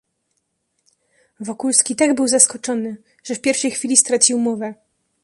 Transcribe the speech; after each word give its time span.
"Wokulski 1.39 1.95
tak 1.95 2.15
był 2.15 2.27
zaskoczony, 2.27 2.97
że 3.23 3.35
w 3.35 3.41
pierwszej 3.41 3.71
chwili 3.71 3.97
stracił 3.97 4.39
mowę." 4.39 4.73